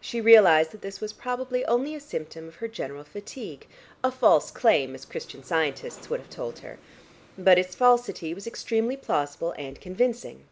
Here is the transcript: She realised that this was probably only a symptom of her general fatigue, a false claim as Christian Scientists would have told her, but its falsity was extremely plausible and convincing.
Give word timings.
She 0.00 0.20
realised 0.20 0.72
that 0.72 0.80
this 0.82 1.00
was 1.00 1.12
probably 1.12 1.64
only 1.66 1.94
a 1.94 2.00
symptom 2.00 2.48
of 2.48 2.56
her 2.56 2.66
general 2.66 3.04
fatigue, 3.04 3.68
a 4.02 4.10
false 4.10 4.50
claim 4.50 4.92
as 4.92 5.04
Christian 5.04 5.44
Scientists 5.44 6.10
would 6.10 6.18
have 6.18 6.30
told 6.30 6.58
her, 6.58 6.80
but 7.38 7.60
its 7.60 7.76
falsity 7.76 8.34
was 8.34 8.48
extremely 8.48 8.96
plausible 8.96 9.54
and 9.56 9.80
convincing. 9.80 10.46